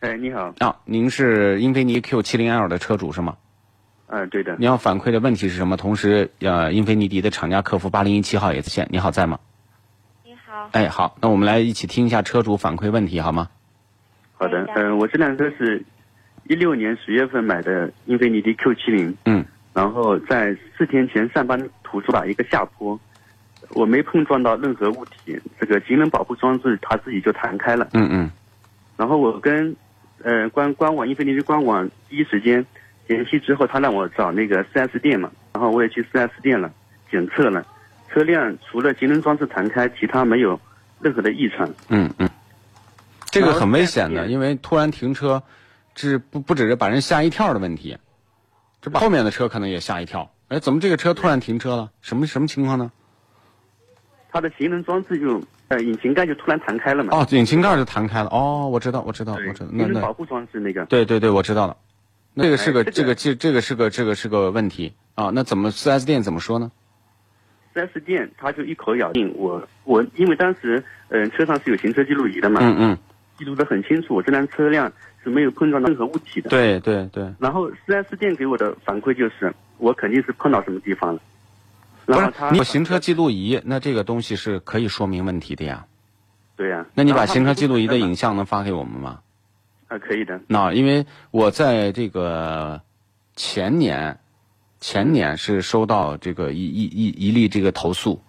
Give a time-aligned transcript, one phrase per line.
[0.00, 0.76] 哎，你好啊！
[0.84, 3.34] 您是英菲尼 Q 七零 L 的车主是吗？
[4.08, 4.54] 嗯，对的。
[4.58, 5.76] 你要反馈的问题是什么？
[5.76, 8.86] 同时，呃，英菲尼迪的厂家客服八零一七号也在线。
[8.90, 9.40] 你好，在吗？
[10.22, 10.68] 你好。
[10.72, 13.48] 哎，好，那我们来一起听一下车主反馈问题，好吗？
[14.34, 15.82] 好的，嗯，我这辆车是
[16.44, 23.00] 一六年十月份买的英菲尼迪 Q 七零，嗯，然后在四天前上班途中吧，一个下坡，
[23.70, 28.30] 我没碰撞到任何物体，这个行人保护装置它自己就弹开了，嗯嗯，
[28.98, 29.74] 然后我跟。
[30.26, 32.66] 呃，官官网英菲尼迪官网第一时间
[33.06, 36.68] 联系之后，他让我找那个 4S 店嘛，然后我也去 4S 店了，
[37.08, 37.64] 检测了，
[38.08, 40.60] 车辆除了节能装置弹开，其他没有
[41.00, 41.72] 任何的异常。
[41.90, 42.28] 嗯嗯，
[43.26, 45.40] 这个很危险的，因为突然停车，
[45.94, 47.96] 这不不只是把人吓一跳的问题，
[48.82, 50.28] 这把后面的车可能也吓一跳。
[50.48, 51.88] 哎，怎么这个车突然停车了？
[52.00, 52.90] 什么什么情况呢？
[54.32, 55.40] 它的节能装置就。
[55.68, 57.16] 呃，引擎盖就突然弹开了嘛？
[57.16, 58.28] 哦，引擎盖就弹开了。
[58.30, 59.66] 哦，我知道，我知道，我知道。
[59.72, 60.84] 那那保护装置那个？
[60.86, 61.76] 对对对，我知道了。
[62.34, 65.30] 那个是个这个这这个是个这个是个问题啊。
[65.34, 66.70] 那怎么四 S 店怎么说呢？
[67.74, 72.98] 四 S 店他就一口咬定我我因为当时嗯车上是有行车记录仪的嘛，嗯嗯，
[73.38, 74.92] 记录的很清楚，我这辆车辆
[75.24, 76.48] 是没有碰撞到任何物体的。
[76.50, 77.26] 对对对。
[77.40, 81.20] 然后四 S 店给我的反馈就是我肯定是碰到什么地方了。
[82.06, 85.86] 不是你有行车记录仪，那这个东西是可以说明问题的呀。
[86.56, 89.20] 对呀，那你把行车记录仪的影像能发给我们吗？
[89.88, 90.40] 啊，可以的。
[90.46, 92.80] 那因为我在这个
[93.34, 94.18] 前年，
[94.80, 98.22] 前年是收到这个一一一一例这个投诉，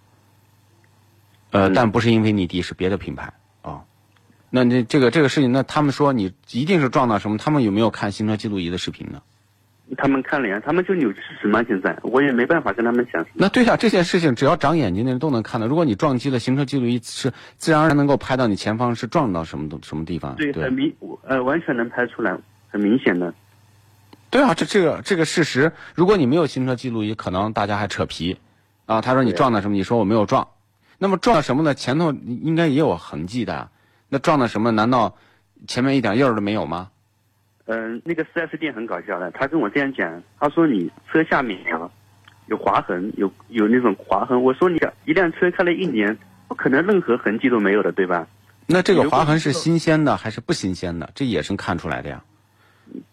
[1.52, 3.86] 呃，但不是因为你迪，是别的品牌啊。
[4.50, 7.38] 那这这个这个事情，那他们说你一定是撞到什么？
[7.38, 9.22] 他们有没有看行车记录仪的视频呢？
[9.96, 11.64] 他们看了呀，他们就扭曲什么？
[11.64, 13.25] 现在我也没办法跟他们讲。
[13.34, 15.68] 那对呀，这件事情只要长眼睛的人都能看到。
[15.68, 20.36] 如果你撞击了行车记录仪，是自然而然能够拍到你前方是撞到什么东什么地方。
[20.36, 20.94] 对，很明，
[21.24, 22.38] 呃，完全能拍出来，
[22.70, 23.34] 很明显的。
[24.30, 28.38] 对啊，这这个这个事实，如果你没有行车记录仪，可能大家还扯皮，
[28.86, 29.76] 啊，他说你撞到什么？
[29.78, 30.46] 你说我没有撞，
[30.97, 31.74] 那么撞到什么呢？
[31.74, 33.70] 前头应该也有痕迹的，
[34.09, 34.70] 那撞到什么？
[34.72, 35.16] 难道
[35.66, 36.90] 前面一点印儿都没有吗？
[37.67, 41.89] 嗯，那个四 S 店很搞笑的，他跟我这样讲，他说你车下面啊
[42.45, 44.41] 有划痕，有有那种划痕。
[44.41, 46.17] 我说你一辆车开了一年，
[46.47, 48.25] 不可能任何痕迹都没有的，对吧？
[48.67, 51.09] 那这个划痕是新鲜的还是不新鲜的？
[51.13, 52.23] 这也是看出来的呀。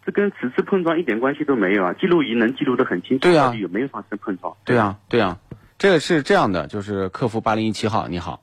[0.07, 1.93] 这跟此次碰撞一点关系都没有啊！
[1.95, 4.57] 记录仪能记录的很清楚，对呀，有没有发生碰撞？
[4.65, 5.37] 对啊，对啊，
[5.79, 8.41] 这个是这样的，就是客服八零一七号，你好。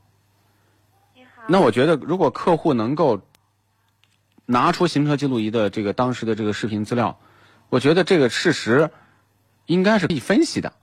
[1.15, 1.43] 你好。
[1.47, 3.21] 那我觉得，如果客户能够。
[4.51, 7.17] 拿出行车记录仪的这个当时的这个视频资料，
[7.69, 8.91] 我觉得这个事实
[9.65, 10.73] 应该是可以分析的，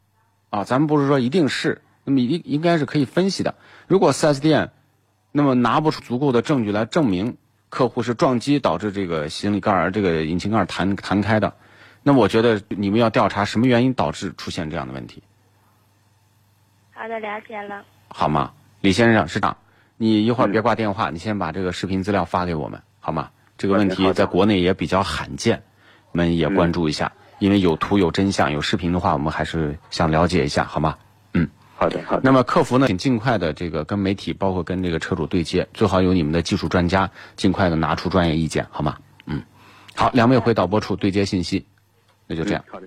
[0.48, 3.56] 啊，咱们不是说一定是，那么应应该是可以分析的。
[3.86, 4.72] 如果 4S 店
[5.32, 7.36] 那么拿不出足够的证据来证明
[7.68, 11.52] 客户是撞击导致这个行李盖儿、这个引擎盖弹弹开的，
[12.02, 15.22] 那么我觉得你们要调查什么原因导致出现这样的问题。
[16.94, 17.84] 好的，了解了。
[18.08, 19.58] 好吗，李先生，市长，
[19.98, 23.28] 你一会儿别挂电话，你先把这个视频资料发给我们，好吗？
[23.58, 25.64] 这个问题在国内也比较罕见，
[26.12, 30.96] 我们也关注一下，因为有图有真相，有视频的话，我们还是想了解一下，好吗？
[31.34, 32.22] 嗯，好的，好的。
[32.22, 38.96] 那么客服呢，请尽快的这个跟媒体，包括跟这个车主对接，最好有你们的技术专家，尽快的拿出专业意见，好吗？
[39.26, 39.42] 嗯，
[39.96, 41.66] 好，两位回导播处对接信息，
[42.28, 42.64] 那就这样。
[42.70, 42.86] 好的，